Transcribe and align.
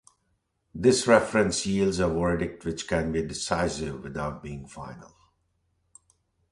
This 0.73 1.05
reference 1.05 1.63
yields 1.67 1.99
a 1.99 2.07
verdict 2.07 2.65
which 2.65 2.87
can 2.87 3.11
be 3.11 3.21
decisive 3.21 4.01
without 4.03 4.41
being 4.41 4.65
final. 4.65 5.13